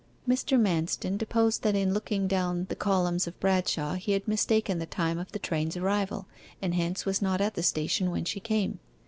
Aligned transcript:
Mr. 0.27 0.59
Manston 0.59 1.15
deposed 1.15 1.61
that 1.61 1.75
in 1.75 1.93
looking 1.93 2.27
down 2.27 2.65
the 2.69 2.75
columns 2.75 3.27
of 3.27 3.39
Bradshaw 3.39 3.93
he 3.93 4.13
had 4.13 4.27
mistaken 4.27 4.79
the 4.79 4.87
time 4.87 5.19
of 5.19 5.31
the 5.31 5.37
train's 5.37 5.77
arrival, 5.77 6.25
and 6.59 6.73
hence 6.73 7.05
was 7.05 7.21
not 7.21 7.39
at 7.39 7.53
the 7.53 7.61
station 7.61 8.09
when 8.09 8.25
she 8.25 8.39
came. 8.39 8.79